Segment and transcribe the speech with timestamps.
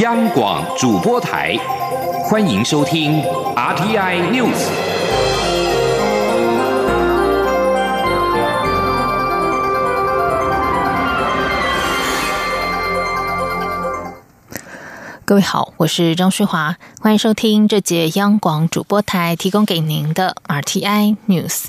[0.00, 1.54] 央广主播台，
[2.24, 3.20] 欢迎收听
[3.54, 4.56] RTI News。
[15.26, 21.64] 各位好，我是张旭华，欢迎收听这节央广主播台提供给您的 RTI News。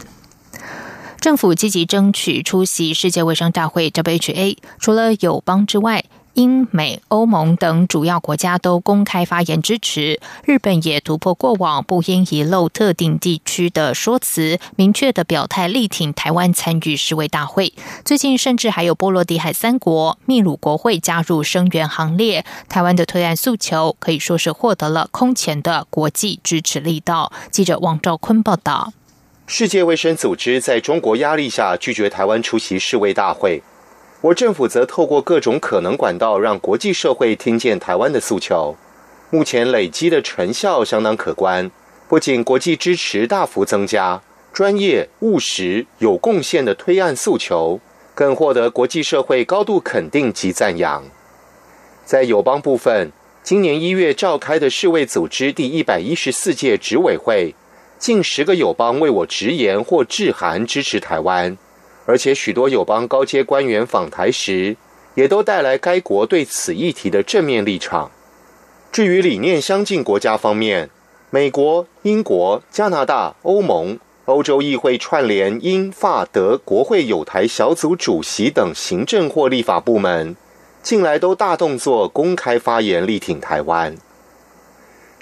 [1.20, 10.20] 政府积极争取出席世界卫生大会 （WHA），除了友邦之外，英美欧盟等主要国家都公开发言支持。
[10.46, 17.74] 日本也突破过往不应遗漏特定地区的说辞，明确的表态力挺台湾参与世卫大会。
[18.06, 22.46] 最近甚至还有波罗的海三国、秘鲁国会加入声援行列。
[22.70, 27.32] 台湾的推案诉求可以说是获得了空前的国际支持力道。
[27.50, 28.94] 记者王兆坤报道。
[29.48, 33.62] 世界卫生组织在中国压力下拒绝台湾出席世卫大会，
[34.22, 38.76] 我政府则透过各种可能管道让国际社会听见台湾的诉求。
[39.32, 41.72] 目前累积的成效相当可观，
[42.08, 44.22] 不仅国际支持大幅增加，
[44.54, 47.80] 专业、务实、有贡献的推案诉求
[48.14, 51.04] 更获得国际社会高度肯定及赞扬。
[52.06, 57.56] 在友邦部分，今年一月召开的世卫组织第一百一十四届执委会。
[57.98, 61.58] 近十个友邦为我直言或致函支持台湾，
[62.06, 64.76] 而且许多友邦高阶官员访台时，
[65.16, 68.12] 也都带来该国对此议题的正面立场。
[68.92, 70.90] 至于理念相近国家方面，
[71.30, 80.36] 美国、英国、加拿大、欧盟、欧洲议会串联英法德国会友台小组主席等行政或立法部门，
[80.82, 83.96] 近来都大动作公开发言力挺台湾。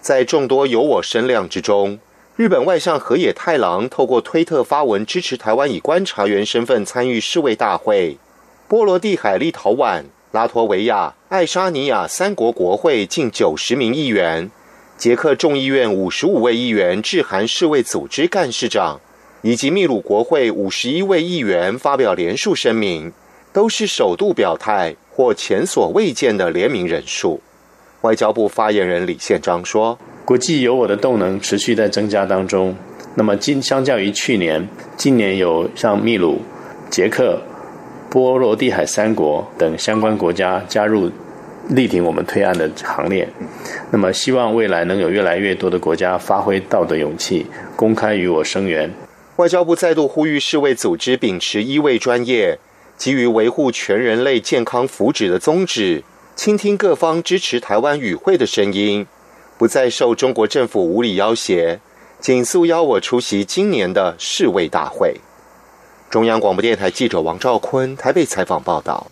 [0.01, 1.99] 在众多有我声量之中。
[2.39, 8.17] 日本外相河野太郎透过推特发文支持台湾以观察员身份参与世卫大会。
[8.69, 14.49] 波罗的海、立陶宛、拉脱维亚、爱沙尼亚三国国会近九十名议员，
[14.97, 19.01] 捷克众议院五十五位议员致函世卫组织干事长，
[19.41, 23.11] 以及秘鲁国会五十一位议员发表联署声明，
[23.51, 27.41] 都是首度表态或前所未见的联名人数。
[27.99, 29.99] 外交部发言人李宪章说。
[30.29, 32.75] 国际有我的动能持续在增加当中。
[33.15, 36.39] 那么今相较于去年，今年有像秘鲁、
[36.87, 37.41] 捷克、
[38.11, 41.09] 波罗的海三国等相关国家加入
[41.69, 43.27] 力挺我们推案的行列。
[43.89, 48.93] 那么希望未来能有越来越多的国家发挥道德勇气，公开与我声援。
[49.37, 52.59] 外交部再度呼吁世卫组织秉持医卫专业，
[52.95, 56.03] 基于维护全人类健康福祉的宗旨，
[56.35, 59.07] 倾听各方支持台湾与会的声音。
[59.59, 61.79] 不再受中国政府无理要挟，
[62.21, 65.19] 紧速邀我出席今年的世卫大会。
[66.09, 69.07] 中央广播电台记者王兆坤台北采访报道。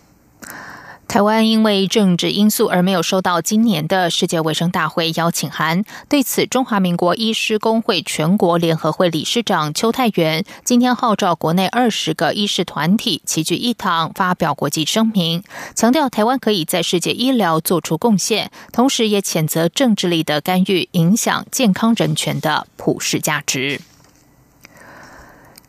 [1.08, 5.84] 台湾因为政治因素而没有收到今年的世界卫生大会邀请函。
[6.10, 23.80] 对此，中华民国医师工会全国联合会理事长邱泰元今天号召国内二十个医师团体齐聚一堂，发表国际声明，强调台湾可以在世界医疗做出贡献，同时也谴责政治力的干预影响健康人权的普世价值。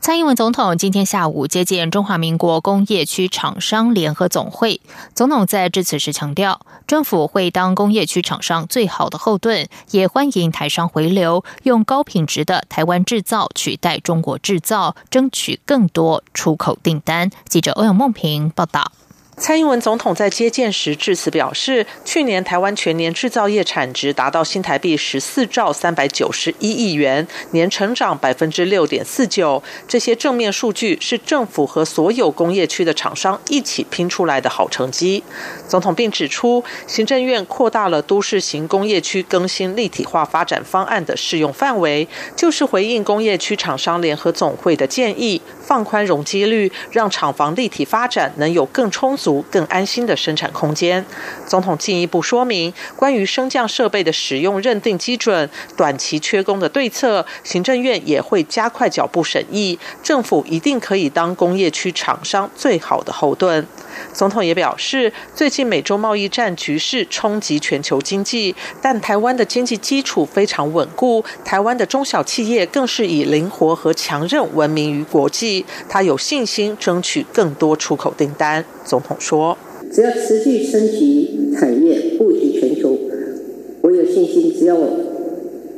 [0.00, 4.80] 蔡英文总统今天下午接见中华民国工业区厂商联合总会，
[5.14, 17.30] 总统在致辞时强调，政府会当工业区厂商最好的后盾，也欢迎台商回流，用高品质的台湾制造取代中国制造，争取更多出口订单。
[17.46, 18.92] 记者欧阳梦平报道。
[19.38, 29.62] 蔡英文总统在接见时致辞表示，去年台湾全年制造业产值达到新台币十四兆三百九十一亿元，年成长百分之六点四九。
[29.86, 35.22] 这些正面数据是政府和所有工业区的厂商一起拼出来的好成绩。
[35.68, 49.27] 总统并指出，行政院扩大了都市型工业区更新立体化发展方案的适用范围，就是回应工业区厂商联合总会的建议，放宽容积率，让厂房立体发展能有更充足。
[49.50, 51.04] 更安心的生产空间。
[51.46, 59.78] 总统进一步说明，关于升降设备的使用认定基准、短期缺工的对策，行政院也会加快脚步审议。
[60.02, 63.66] 政府一定可以当工业区厂商最好的后盾。
[64.12, 75.66] 总统也表示，最近美洲贸易战局势冲击全球经济，但台湾的经济基础非常稳固，台湾的中小企业更是以灵活和强韧闻名于国际。
[75.88, 78.64] 他有信心争取更多出口订单。
[78.84, 79.58] 总统说
[79.90, 82.96] ：“只要持续升级产业，布局全球，
[83.82, 84.88] 我有信心，只要我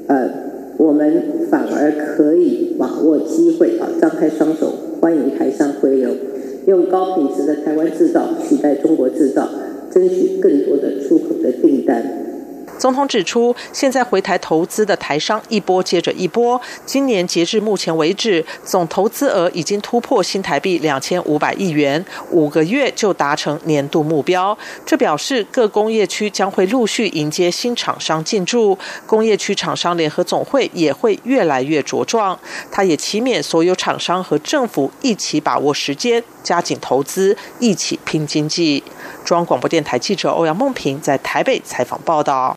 [0.07, 0.31] 呃，
[0.77, 6.11] 我们反而可以把握机会啊，张开双手欢迎台商回流。”
[6.67, 9.49] 用高品质的台湾制造取代中国制造，
[9.91, 12.30] 争取更多的出口的订单。
[12.81, 24.57] 总统指出，现在回台投资的台商一波接着一波，今年截至目前为止，总投资额已经突破新台币两千五百亿元，五个月就达成年度目标。
[24.87, 32.39] 这表示各工业区将会陆续迎接新厂商进驻，工业区厂商联合总会也会越来越茁壮。
[32.73, 38.83] 他也期勉所有厂商和政府一起把握时间，加紧投资，一起拼经济。
[39.23, 42.57] 中央广播电台记者欧阳梦平在台北采访报道。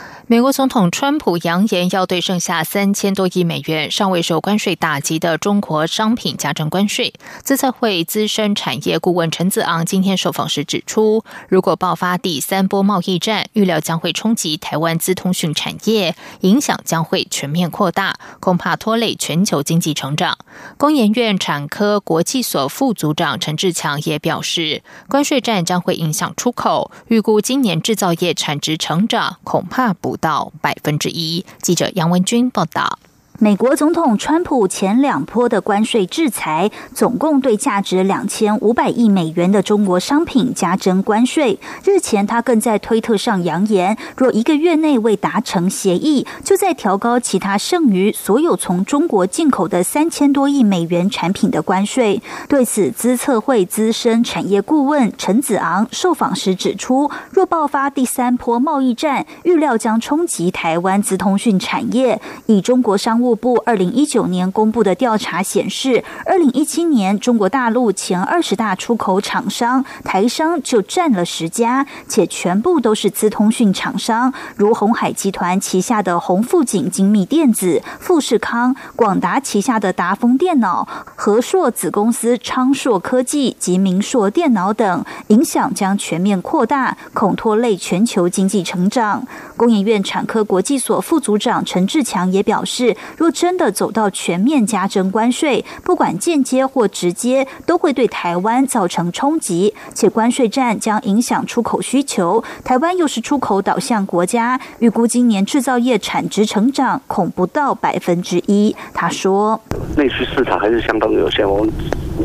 [0.31, 7.13] 美国总统川普扬言要对剩下三千多亿美元尚未受关税打击的中国商品加征关税。
[7.43, 20.37] 资策会资深产业顾问陈子昂今天受访时指出，如果爆发第三波贸易战，预料将会冲击台湾资通讯产业，影响将会全面扩大，恐怕拖累全球经济成长。
[20.77, 30.17] 工研院产科国际所副组长陈志强也表示，关税战将会影响出口，预估今年制造业产值成长恐怕不。
[30.21, 31.45] 到百分之一。
[31.61, 32.99] 记者杨文军报道。
[33.43, 41.57] 美国总统川普前两波的关税制裁，总共对价值两千五百亿美元的中国商品加征关税。
[41.83, 52.21] 日前，他更在推特上扬言，若一个月内未达成协议，就在调高其他剩余所有从中国进口的三千多亿美元产品的关税。
[52.47, 62.21] 对此，资策会资深产业顾问陈子昂受访时指出，若爆发第三波贸易战，预料将冲击台湾资通讯产业。
[62.45, 89.25] 以中国商务部二零一九年公布的调查显示，二零一七年中国大陆前二十大出口厂商台商就占了十家，且全部都是资通讯厂商，如红海集团旗下的红富锦精密电子、富士康、广达旗下的达丰电脑、和硕子公司昌硕科技及明硕电脑等，影响将全面扩大，恐拖累全球经济成长。
[89.55, 92.95] 工研院产科国际所副组长陈志强也表示。
[93.21, 102.43] 若真的走到全面加征关税，不管间接或直接，都会对台湾造成冲击，且关税战将影响出口需求。
[102.63, 108.75] 台湾又是出口导向国家，预估今年制造业产值成长恐不到百分之一。
[108.91, 109.61] 他说
[109.95, 111.71] ：“内需市场还是相当有限，我们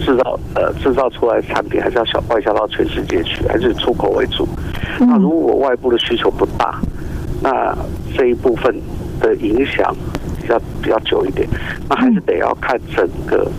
[0.01, 4.49] 制造呃制造出来的产品还是要小外销到全世界去，还是出口为主。
[4.99, 6.81] 那如果外部的需求不大，
[7.43, 7.77] 那
[8.17, 8.75] 这一部分
[9.21, 9.95] 的影响。”
[10.53, 11.49] 要比较久一点，
[11.89, 13.51] 那还是得要看整个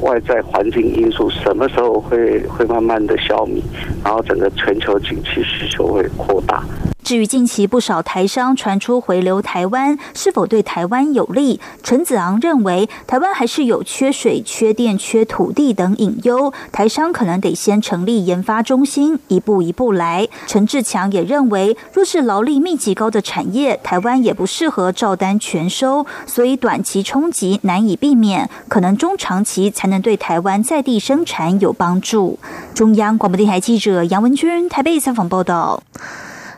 [0.00, 3.62] 外在环境因素什么时候会会慢慢的消弭，
[4.04, 6.62] 然后整个全球景气需求会扩大。
[7.10, 11.58] 至于近期不少台商传出回流台湾，是否对台湾有利？
[11.82, 20.28] 陈子昂认为，台湾还是有缺水、缺电、缺土地等隐忧，台商可能得先成立研发中心，一步一步来。
[20.46, 32.38] 陈志强也认为，若是劳力密集高的产业，台湾也不适合照单全收，所以短期冲击难以避免，可能中长期才能对台湾在地生产有帮助。
[32.72, 35.82] 中央广播电台记者杨文君台北采访报道。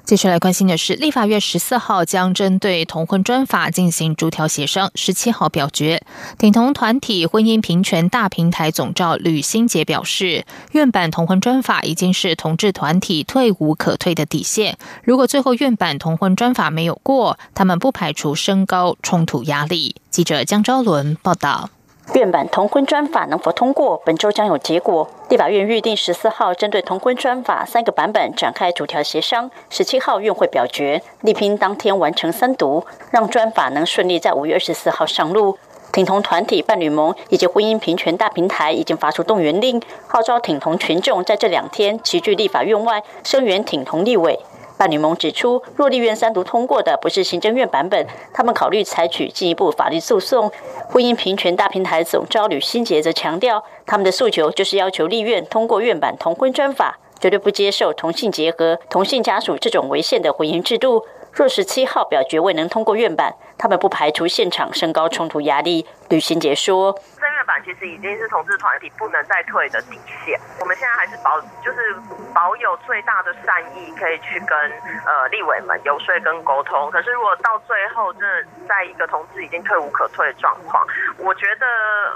[0.05, 6.03] 接下来关心的是，立法院十四号将针对同婚专法进行逐条协商，十七号表决。
[6.39, 14.77] 挺同团体婚姻平权大平台总召吕新杰表示，院版同婚专法已经是同志团体退无可退的底线。
[15.05, 19.95] 如果最后院版同婚专法没有过，他们不排除升高冲突压力。
[20.11, 21.71] 记者江昭伦报道。
[22.15, 25.09] 院版同婚专法能否通过，本周将有结果。
[25.31, 35.57] 立法院预定十四号针对同婚专法三个版本展开主条协商，十七号院会表决，力拼当天完成三读，让专法能顺利在五月二十四号上路。
[35.91, 44.39] 挺同团体伴侣盟以及婚姻平权大平台已经发出动员令，号召挺同群众在这两天齐聚立法院外声援挺同立委。
[44.83, 50.51] 伴侣盟指出，若立院三读通过的不是行政院版本，他们考虑采取进一步法律诉讼。
[50.89, 61.07] 婚姻平权大平台总召吕新杰则强调，他们的诉求就是要求立院通过院版同婚专法，绝对不接受同性结合、同性家属这种违宪的婚姻制度。
[61.33, 65.87] 若十七号表决未能通过院版，他们不排除现场升高冲突压力。
[66.09, 66.99] 吕新杰说。
[67.45, 70.39] 版其实已经是同志团体不能再退的底线。
[70.61, 71.95] 我们现在还是保，就是
[72.35, 74.59] 保有最大的善意，可以去跟
[75.07, 76.91] 呃立委们游说跟沟通。
[76.91, 78.21] 可是如果到最后，这
[78.69, 80.87] 在一个同志已经退无可退的状况，
[81.19, 81.67] 我觉得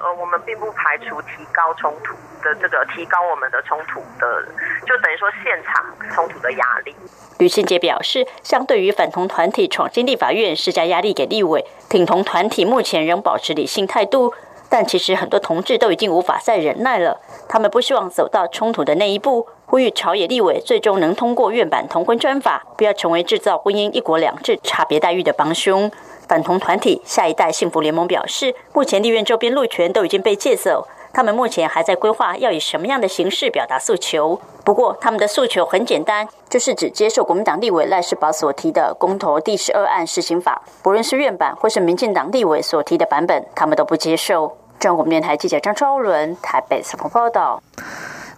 [0.03, 4.45] 呃我们并不排除提高冲突的这个提高我们的冲突的，
[4.87, 6.95] 就等于说现场冲突的压力。
[7.39, 14.33] 吕信杰表示，相对于反同团体闯进立法院施加压力给立委，挺同团体目前仍保持理性态度。
[14.69, 25.91] 但其实很多同志都已经无法再忍耐了，他们不希望走到冲突的那一步，呼吁朝野立委最终能通过院版同婚专法，不要成为制造婚姻一国两制差别待遇的帮凶。
[26.29, 34.39] 反同团体下一代幸福联盟表示，目前立院周边路权都已经被借走，他们目前还在规划要以什么样的形式表达诉求。
[34.63, 44.59] 不过，他们的诉求很简单，就是只接受国民党立委赖世宝所提的公投第十二案施行法，不论是院版或是民进党立委所提的版本，他们都不接受。
[44.79, 47.63] 中国电台记者张超伦台北采访报道。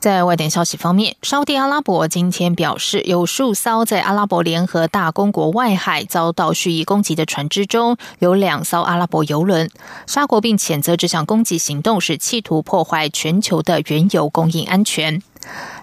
[0.01, 9.69] 在外电消息方面，沙地阿拉伯今天表示，有数艘在阿拉伯联合大公国外海遭到蓄意攻击的船只中，有两艘阿拉伯油轮。
[10.07, 15.21] 沙国并谴责这项攻击行动是企图破坏全球的原油供应安全。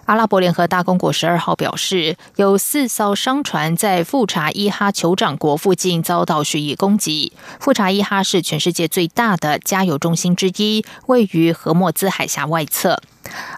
[0.05, 7.33] 阿拉伯联合大公国十二号表示，有四艘商船在富查伊哈酋长国附近遭到蓄意攻击。
[7.59, 13.01] 富查伊哈是全世界最大的加油中心之一，位于荷默兹海峡外侧。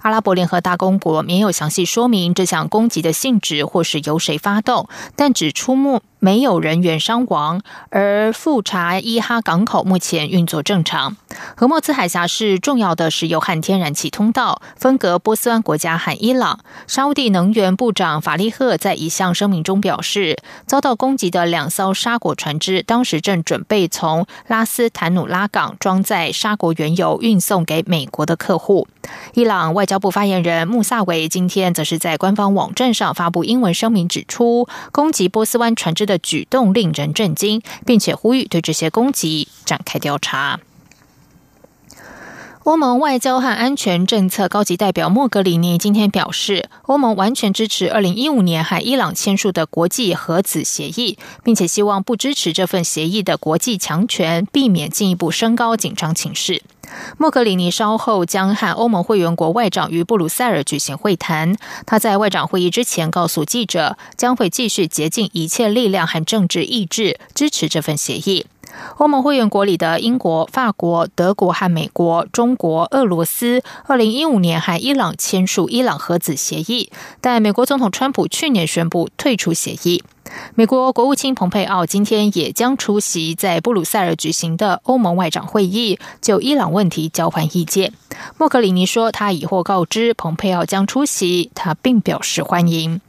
[0.01, 6.01] 阿拉伯联合大公国没有详细说明这项攻击的性质或是由谁发动，但只出没。
[6.19, 11.15] 没有人员伤亡，而富查伊哈港口目前运作正常。
[11.55, 16.59] 荷默兹海峡是重要的石油和天然气通道，分隔波斯湾国家和伊朗。
[16.88, 28.88] 沙地能源部长法利赫在一项声明中表示，遭到攻击的两艘沙国船只当时正准备从拉斯坦努拉港装载沙国原油运送给美国的客户。
[29.36, 40.59] 伊朗外交部发言人穆萨维今天则是在官方网站上发布英文声明，指出攻击波斯湾船只的举动令人震惊，并且呼吁对这些攻击展开调查。
[42.63, 56.61] 欧盟外交和安全政策高级代表莫格里尼今天表示，欧盟完全支持二零一五年和伊朗签署的国际核子协议，并且希望不支持这份协议的国际强权，避免进一步升高紧张情势。
[57.17, 61.56] 莫格里尼稍后将和欧盟会员国外长于布鲁塞尔举行会谈。
[61.86, 68.46] 他在外长会议之前告诉记者，将会继续竭尽一切力量和政治意志支持这份协议。
[68.98, 76.91] 欧盟会员国里的英国、法国、德国和美国、中国、俄罗斯，二零一五年和伊朗签署伊朗核子协议，
[77.22, 80.03] 但美国总统川普去年宣布退出协议。
[80.55, 87.93] 美国国务卿蓬佩奥今天也将出席在布鲁塞尔举行的欧盟外长会议，就伊朗问题交换意见。
[88.38, 93.00] 莫克里尼说，他已获告知蓬佩奥将出席，他并表示欢迎。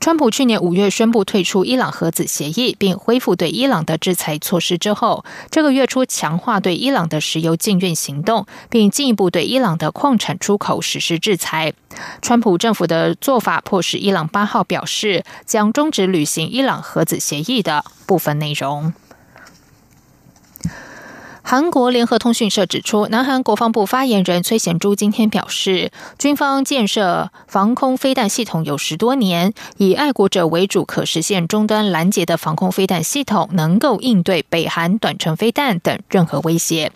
[0.00, 11.72] 川普去年五月宣布退出伊朗核子协议，并恢复对伊朗的制裁措施之后，这个月初强化对伊朗的石油禁运行动，并进一步对伊朗的矿产出口实施制裁。
[12.22, 18.92] 川普政府的做法迫使伊朗八号表示将终止履行伊朗核子协议的部分内容。
[21.50, 36.92] 韩国联合通讯社指出，南韩国防部发言人崔显洙今天表示，军方建设防空飞弹系统有十多年，以爱国者为主，可实现终端拦截的防空飞弹系统，能够应对北韩短程飞弹等任何威胁。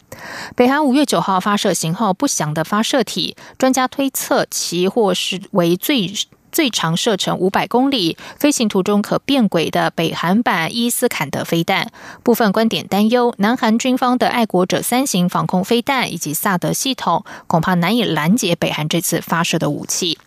[0.54, 6.12] 北韩五月九号发射型号不详的发射体，专家推测其或是为最。
[6.52, 11.90] 最长射程五百公里、飞行途中可变轨的北韩版伊斯坎德飞弹，
[12.22, 20.18] 部分观点担忧，南韩军方的爱国者三型防空飞弹以及萨德系统，恐怕难以拦截北韩这次发射的武器。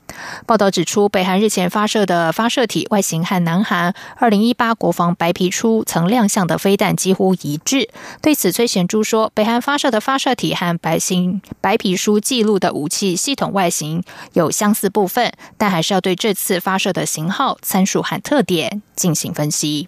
[0.45, 7.89] 报道指出，北韩日前发射的发射体外形和南韩二零一八国防白皮书曾亮相的飞弹几乎一致。
[8.22, 14.03] 对此，崔贤洙说，北韩发射的发射体和白星白皮书记录的武器系统外形
[14.34, 16.15] 有相似部分，但还是要对。
[16.15, 19.88] 这次发射的型号、参数和特点进行分析。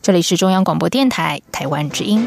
[0.00, 2.26] 这里是中央广播电台台湾之音。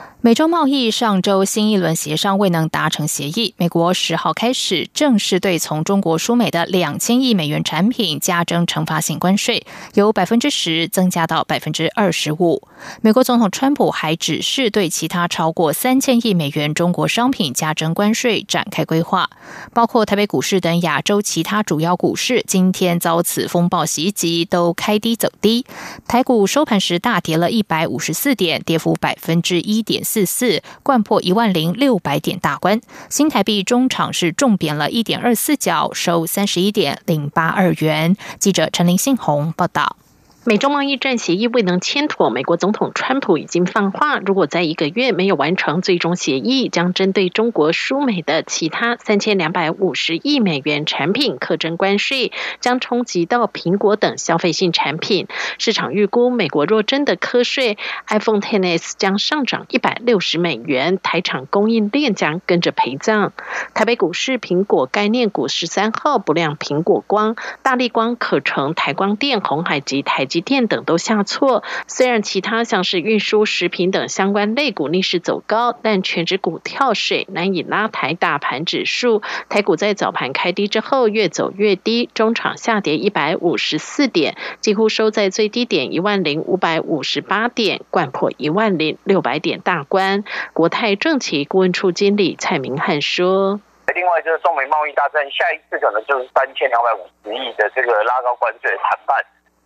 [0.23, 12.67] 美洲贸易上周新一轮协商未能达成协议，美国十号开始正式对从中国输美的两千亿美元产品加征惩罚性关税，由百分之十增加到百分之二十五。
[13.01, 19.27] 美国总统川普还指示对其他超过三千亿美元中国商品加征关税展开规划，
[19.73, 25.65] 包括台北股市等亚洲其他主要股市今天遭此风暴袭击，都开低走低。
[26.07, 30.03] 台股收盘时大跌了一百五十四点，跌幅百分之一点。
[30.11, 38.17] 四四贯破一万零六百点大关，新台币中场是重贬了一点二四角，收三十一点零八二元。
[38.37, 39.95] 记者陈林信宏报道。
[40.43, 55.27] 美中贸易战协议未能签妥，美国总统川普已经放话，如果在一个月没有完成最终协议，将针对中国输美的其他三千两百五十亿美元产品课征关税，将冲击到苹果等消费性产品。
[55.59, 63.31] 市场预估，美国若真的课税，iPhone XS 将上涨一百六十美元，台厂供应链将跟着陪葬。
[63.75, 70.27] 台北股市苹果概念股十三号不亮，苹果光、大力光、可成、台光电、红海及台。
[70.31, 79.21] 及电等都下挫，虽然其他像是运输、食品等相关类股逆势走高，但全指股跳水难以拉抬大盘指数。
[79.49, 90.23] 台股在早盘开低之后越走越低，中场下跌一百五十四点，几乎收在最低点一万零五百五十八点，贯破一万零六百点大关。
[90.53, 93.59] 国泰政企顾问处经理蔡明汉说
[93.93, 99.17] ：“另外就是中美贸易大战，下一次可能就是三千两百五十亿的这个拉高关税谈判。”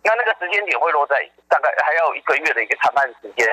[0.06, 3.44] 那那个时间点会落在大概还要一个月的一个谈判时间，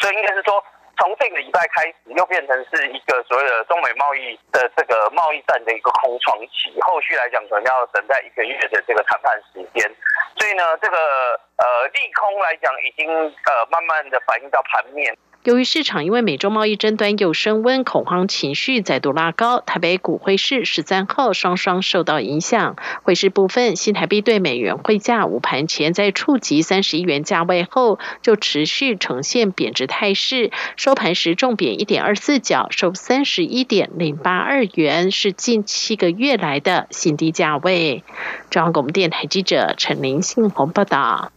[0.00, 0.62] 所以应该是说
[0.98, 9.88] 从这个礼拜开始又变成是一个所谓的中美贸易的这个贸易战的一个空窗期，后续来讲可能要等待一个月的这个谈判时间，
[10.38, 15.16] 所以呢，这个呃利空来讲已经呃慢慢的反映到盘面。
[15.44, 22.76] 由于市场因为美洲贸易争端又升温，恐慌情绪再度拉高，台北股汇市十三号双双受到影响。
[23.02, 38.04] 汇市部分，新台币对美元汇价午盘前在触及三十一元价位后，就持续呈现贬值态势，收盘时重贬一点二四角，收三十一点零八二元，是近七个月来的新低价位。
[38.48, 41.32] 中央广播电台记者陈林信宏报道。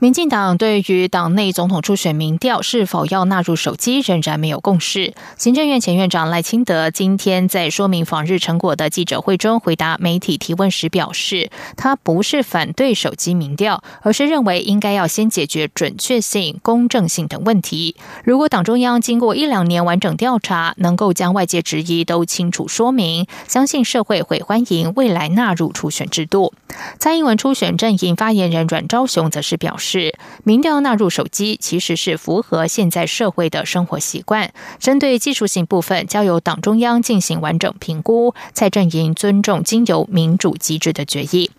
[0.00, 5.12] 民进党对于党内总统初选民调是否要纳入手机，仍然没有共识。
[5.36, 17.96] 行政院前院长赖清德今天在说明访日成果的记者会中回答媒体提问时表示，他不是反对手机民调，而是认为应该要先解决准确性、公正性等问题。
[18.22, 26.54] 如果党中央经过一两年完整调查，能够将外界质疑都清楚说明，相信社会会欢迎未来纳入初选制度。
[27.00, 29.87] 蔡英文初选阵营发言人阮昭雄则是表示。
[29.88, 34.52] 是民调纳入手机，其实是符合现在社会的生活习惯。
[34.78, 38.34] 针对技术性部分，交由党中央进行完整评估。
[38.52, 41.50] 蔡正营尊重经由民主机制的决议。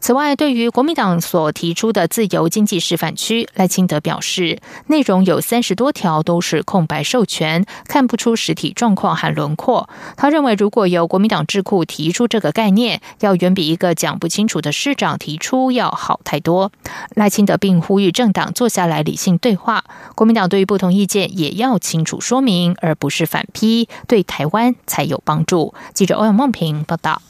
[0.00, 9.88] 此外，对于国民党所提出的自由经济示范区，赖清德表示，内容有三十多条都是空白授权，看不出实体状况和轮廓。
[10.16, 16.72] 他认为，如果由国民党智库提出这个概念，要远比一个讲不清楚的市长提出要好太多。
[17.14, 17.76] 赖清德并。
[17.86, 25.72] 呼吁政党坐下来理性对话，国民党对于不同意见也要清楚说明，而不是反批，对台湾才有帮助。
[25.94, 27.22] 记者欧阳梦平报道。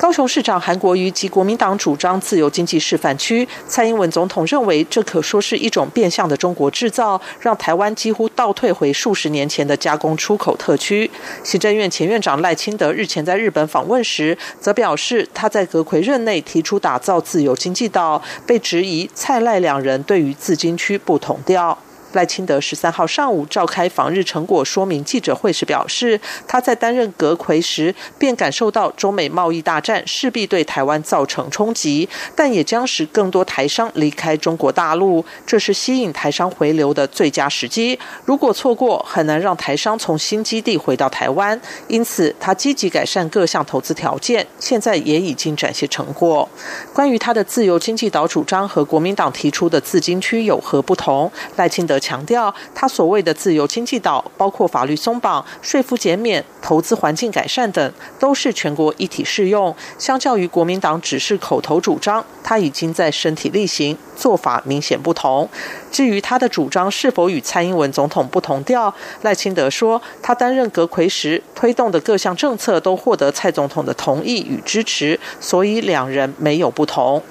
[0.00, 11.10] 高雄市长韩国瑜及国民党主张自由经济示范区，蔡英文总统认为这可说是一种变相的中国制造，让台湾几乎倒退回数十年前的加工出口特区。
[11.44, 21.76] 行政院前院长赖清德日前在日本访问时，则表示他在阁魁任内提出打造自由经济岛，被质疑蔡赖两人对于自经区不同调。
[22.12, 37.96] 赖清德十三号上午召开访日成果说明记者会时表示，他在担任阁魁时便感受到中美贸易大战势必对台湾造成冲击，但也将使更多台商离开中国大陆，这是吸引台商回流的最佳时机。
[38.24, 41.58] 如果错过，很难让台商从新基地回到台湾。
[41.86, 46.48] 因此，他积极改善各项投资条件，现在也已经展现成果。
[46.92, 51.99] 关于他的自由经济岛主张和国民党提出的自经区有何不同，赖清德。
[52.00, 59.76] 强调，他所谓的自由经济岛，包括法律松绑、税负减免、投资环境改善等，都是全国一体适用。
[59.98, 63.96] 相较于国民党只是口头主张，他已经在身体力行。
[64.20, 65.48] 做法明显不同。
[65.90, 77.22] 至于他的主张是否与蔡英文总统不同调，赖清德说，他担任阁魁时推动的各项政策都获得蔡总统的同意与支持，所以两人没有不同。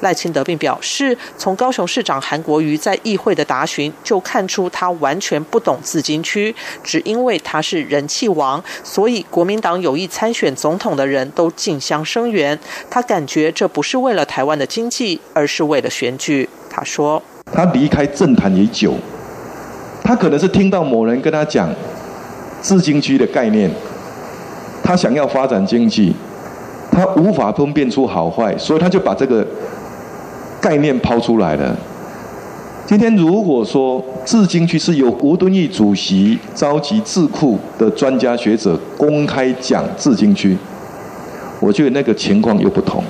[0.00, 12.58] 赖清德并表示，从高雄市长韩国瑜在议会的答询就看出他完全不懂自金区，只因为他是人气王，所以国民党有意参选总统的人都竞相声援。
[12.88, 16.37] 他感觉这不是为了台湾的经济，而是为了选举。
[16.68, 17.22] 他说。
[17.50, 18.92] 他离开政坛已久，
[20.02, 21.66] 他可能是听到某人跟他讲
[22.60, 23.70] 自经区的概念，
[24.82, 26.14] 他想要发展经济，
[26.92, 29.44] 他无法分辨出好坏，所以他就把这个
[30.60, 31.74] 概念抛出来了。
[32.84, 40.54] 今天如果说自经区是由吴敦义主席召集智库的专家学者公开讲自经区，
[41.60, 43.02] 我觉得那个情况又不同。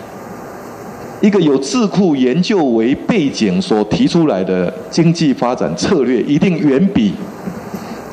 [1.21, 7.13] 一个有智库研究为背景所提出来的经济发展策略，一定远比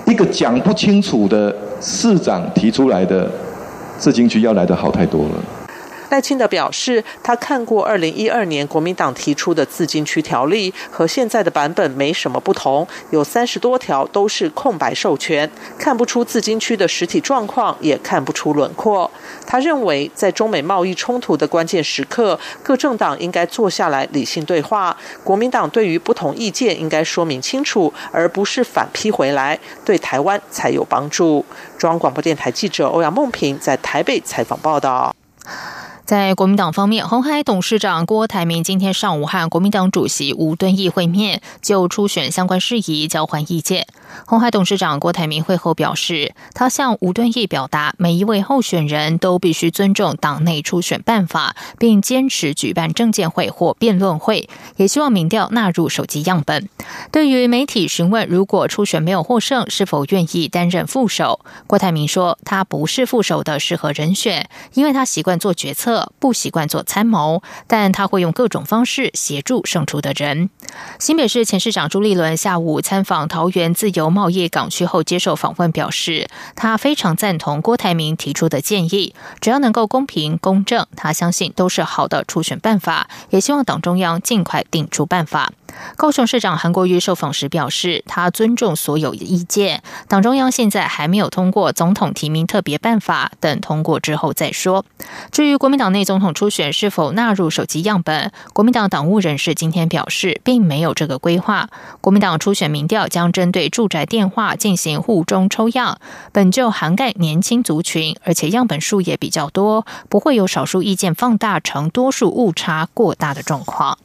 [0.08, 3.32] 一个讲不清楚的市长提出来的
[4.00, 5.36] 市经局要来的好太多了。
[6.16, 19.12] 赖清德表示，他看过二零一二年国民党提出的自金区条例，和现在的版本没什么不同，有三十多条都是空白授权，看不出自金区的实体状况，也看不出轮廓。
[19.46, 31.44] 他认为，在中美贸易冲突的关键时刻，各政党应该坐下来理性对话，国民党对于不同意见应该说明清楚，而不是反批回来，对台湾才有帮助。
[31.78, 35.14] 中央广播电台记者欧阳梦平在台北采访报道。
[36.06, 43.88] 在国民党方面，红海董事长郭台铭今天上午和国民党主席吴敦义会面，就初选相关事宜交换意见。
[44.26, 56.70] 红海董事长郭台铭会后表示，他向吴敦义表达，每一位候选人都必须尊重党内初选办法，并坚持举办政见会或辩论会，也希望民调纳入手机样本。
[57.12, 61.42] 对于媒体询问，如果初选没有获胜，是否愿意担任副手？
[61.68, 66.12] 郭台铭说，他不是副手的适合人选，因为他习惯做决策。
[66.20, 70.50] 不习惯做参谋，但他会用各种方式协助胜出的人。
[71.00, 85.52] 新北市前市长朱立伦下午参访桃园自由贸易港区后接受访问，表示他非常赞同郭台铭提出的建议，只要能够公平公正，他相信都是好的初选办法，也希望党中央尽快定出办法。
[85.96, 94.86] 高雄市长韩国瑜受访时表示，他尊重所有意见，党中央现在还没有通过总统提名特别办法，等通过之后再说。
[95.32, 101.70] 至于国民党内总统初选是否纳入手机样本，国民党党务人士今天表示，并没有这个规划。
[102.02, 106.00] 国民党初选民调将针对住宅电话进行户中抽样，
[106.32, 113.98] 本就涵盖年轻族群，而且样本数也比较多，不会有少数意见放大成多数误差过大的状况。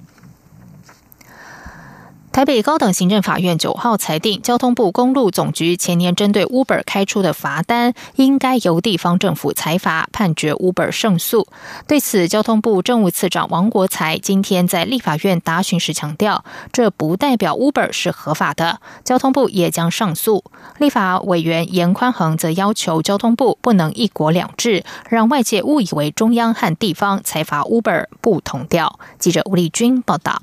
[2.32, 11.48] 台北高等行政法院九号裁定，交通部公路总局前年针对 Uber 开出的罚单，应该由地方政府裁罚，判决 Uber 胜诉。
[11.88, 20.44] 对此，交通部政务次长王国才今天在立法院答询时强调，这不代表 Uber 是合法的，交通部也将上诉。
[20.78, 29.00] 立法委员严宽恒则要求交通部不能一国两制，让外界误以为中央和地方裁罚 Uber 不同调。
[29.18, 30.40] 记者吴丽君报道。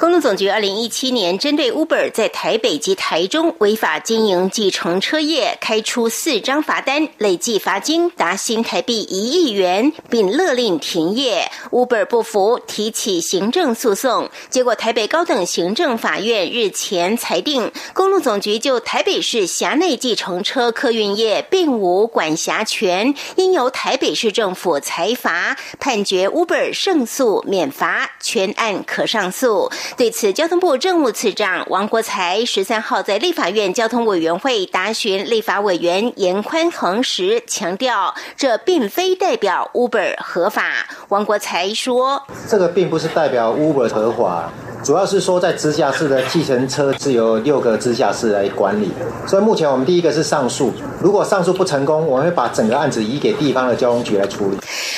[0.00, 11.50] 公路总局二零一七年针对 Uber 在台北及台中违法经营计程车业开出四张罚单，累计罚金达新台币一亿元，并勒令停业。
[11.70, 29.70] Uber 不服，提起行政诉讼，结果台北高等行政法院日前裁定，公路总局就台北市辖内计程车客运业并无管辖权，应由台北市政府裁罚，判决 Uber 胜诉免罚，全案可上诉。
[29.96, 40.86] 对此，交通部政务次长王国才十三号在立法院交通委员会答询立法委员严宽恒时强调，这并非代表 Uber 合法。
[41.08, 44.50] 王国才说：“这个并不是代表 Uber 合法。”
[44.82, 48.88] 主要是说，在直辖市的计程车是由六个直辖市来管理，
[49.26, 50.72] 所以目前我们第一个是上诉。
[51.02, 54.56] 如果上诉不成功，我们会把整个案子移给地方的交通局来处理。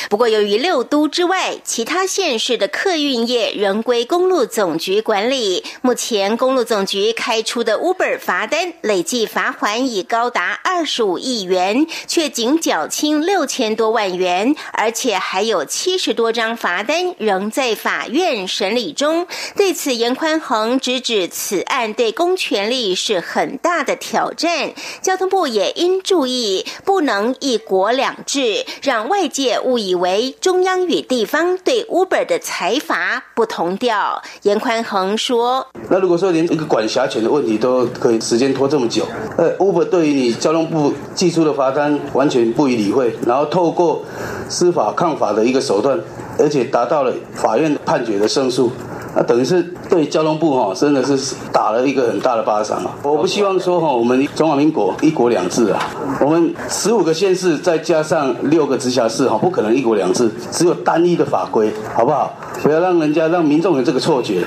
[0.09, 19.29] 不过，由于六都之外其他县市的客运业仍归公路总局管理，目前公路总局开出的 Uber 罚单累计罚款已高达二十五亿元，却仅缴清六千多万元，而且还有七十多张罚单仍在法院审理中。
[19.55, 24.73] 对此，严宽恒直指此案对公权力是很大的挑战。
[25.01, 34.21] 交通部也应注意，不能一国两制，让外界误以为中央与地方对 Uber 的裁罚不同调。
[34.43, 39.05] 严宽恒说：“那如果说连一个管辖权的问题都可以时间拖这么久，
[39.37, 44.05] 呃，Uber 对于你交通部寄出的罚单完全不予理会，然后透过
[44.49, 45.99] 司法抗法的一个手段，
[46.39, 48.71] 而且达到了法院判决的胜诉。”
[49.15, 52.97] 那等于是对交通部哈，真的是打了一个很大的巴掌啊！
[53.03, 55.79] 我不希望说哈，我们中华民国一国两制啊，
[56.19, 62.33] 我们十五个县市再加上六个直辖市哈，不可能一国两制，只有单一的法规，好不好？
[62.63, 64.47] 不要让人家让民众有这个错觉。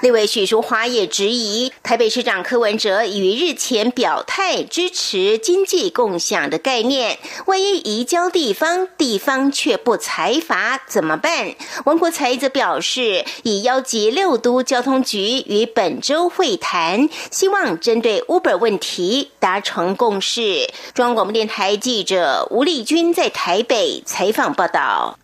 [0.00, 11.54] 立委许淑华也质疑，台北市长柯文哲于日前表态支持经济共享的概念，万一移交地方，地方却不裁罚怎么办？
[11.84, 20.68] 王国才则表示，已邀集六都交通局与本周会谈，希望针对 Uber 问题达成共识。
[20.92, 25.18] 中央广播电台记者吴丽君在台北采访报道。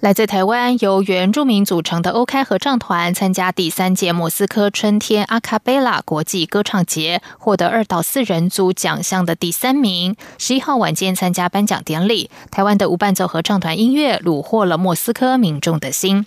[0.00, 10.14] 来自台湾由原住民组成的 OK 合唱团参加第三届莫斯科春天阿卡贝拉国际歌唱节，获得二到四人组奖项的第三名。
[10.38, 16.26] 十一号晚间参加颁奖典礼，台湾的无伴奏合唱团音乐虏获了莫斯科民众的心。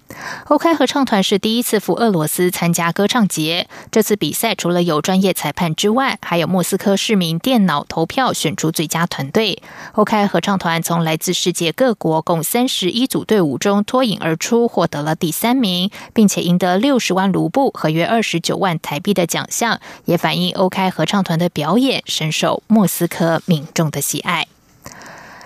[0.50, 9.64] OK 合唱团是第一次赴俄罗斯参加歌唱节，这次比赛除了有专业裁判之外，还有莫斯科市民电脑投票选出最佳团队。
[9.94, 13.58] OK 合唱团从来自世界各国共三十一组队伍。
[13.62, 24.48] 中脱颖而出，获得了第三名，并且赢得六十万卢布和约二十九万台币的奖项，也反映欧开合唱团的表演深受莫斯科民众的喜爱。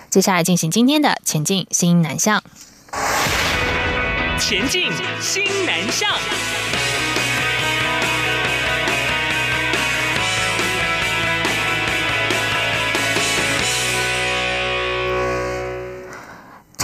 [0.08, 2.42] 接下来进行今天的前进新南向，
[4.40, 6.10] 前进新南向。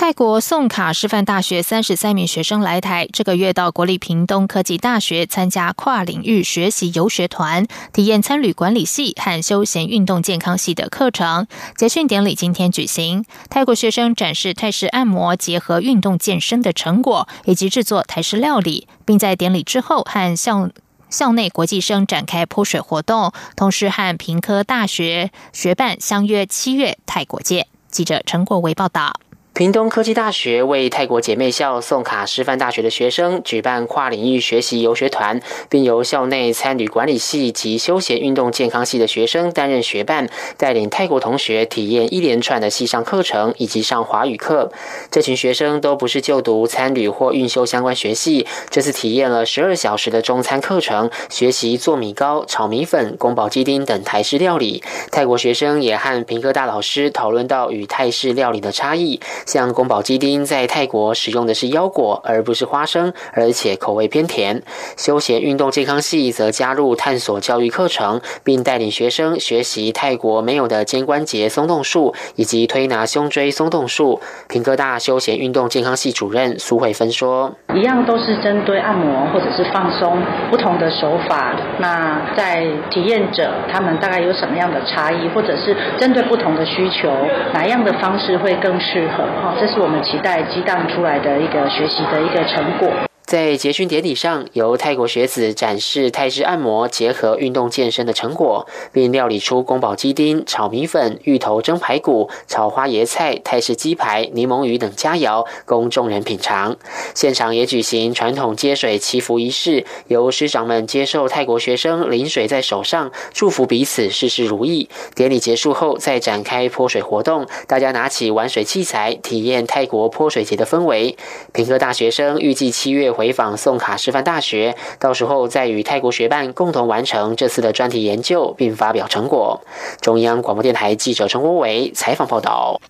[0.02, 11.46] 泰国宋卡师范大学三十三名学生来台，这个月到国立屏东科技大学参加跨领域学习游学团，体验参旅管理系和休闲运动健康系的课程。
[11.76, 20.68] 结训典礼今天举行，泰国学生展示泰式按摩结合运动健身的成果，以及制作台式料理，并在典礼之后和校
[21.08, 27.68] 校内国际生展开泼水活动，同时和平科大学学伴相约七月泰国见。
[27.88, 29.12] 记者陈国维报道。
[29.54, 44.72] 屏东科技大学为泰国姐妹校宋卡师范大学的学生举办跨领域学习游学团，并由校内参旅管理系及休闲运动健康系的学生担任学伴，带领泰国同学体验一连串的系上课程以及上华语课。
[45.10, 54.82] 这群学生都不是就读参旅或运修相关学系，这次体验了十二小时的中餐课程，学习做米糕、炒米粉、宫保鸡丁等台式料理。
[55.10, 59.20] 泰国学生也和平科大老师讨论到与泰式料理的差异。
[59.46, 64.62] 像宫保鸡丁在泰国使用的是腰果而不是花生，而且口味偏甜。
[64.96, 74.20] 休闲运动健康系则加入探索教育课程，并带领学生学习泰国没有的肩关节松动术以及推拿胸椎松动术。
[74.48, 81.54] 平科大休闲运动健康系主任苏慧芬说：“一样都是针对按摩或者是放松不同的手法。
[81.78, 87.10] 那在体验者他们大概有什么样的差异，或者是针对不同的需求，
[87.52, 92.88] 哪样的方式会更适合？”好，这是我们期待激荡出来的一个学习的一个成果。
[93.32, 106.76] 在结训典礼上，由泰国学子展示泰式按摩结合运动健身的成果，并料理出宫保鸡丁、炒米粉、芋头蒸排骨、炒花椰菜、泰式鸡排、柠檬鱼等佳肴，供众人品尝。
[107.14, 114.90] 现场也举行传统接水祈福仪式，由师长们接受泰国学生淋水在手上，祝福彼此事事如意。
[115.14, 121.16] 典礼结束后，再展开泼水活动，大家拿起玩水器材，体验泰国泼水节的氛围。
[121.54, 123.10] 平科大学生预计七月。
[123.21, 129.60] 回回访宋卡师范大学，到时候再与泰国学办共同完成这次的专题研究，并发表成果。
[130.00, 132.80] 中央广播电台记者陈国伟采访报道。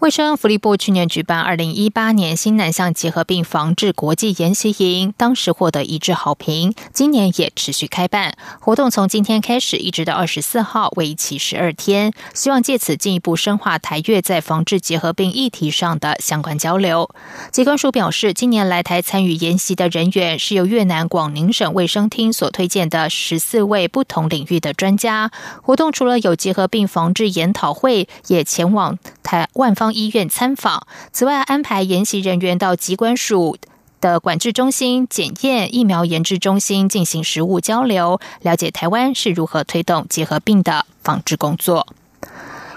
[0.00, 6.74] 卫生福利部去年举办二零一八年新南向结核病防治国际研习营，当时获得一致好评。
[6.92, 12.12] 今年也持续开办活动，从今天开始一直到二十四号，为期十二天。
[12.34, 17.08] 希望借此进一步深化台越在防治结核病议题上的相关交流。
[17.50, 25.30] 机关署表示，今年来台参与研习的人员是由越南广宁省卫生厅所推荐的十四位不同领域的专家。
[25.62, 29.83] 活动除了有结核病防治研讨会，也前往台万方。
[29.92, 30.86] 医院参访。
[31.12, 33.58] 此外，安排研习人员到机关署。
[34.00, 41.86] 的管制中心、检验疫苗研制中心进行实物交流，了解台湾是如何推动结核病的防治工作。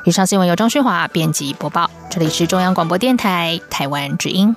[0.06, 4.56] 以上新闻由张旭华编辑播报，这里是中央广播电台台湾之音。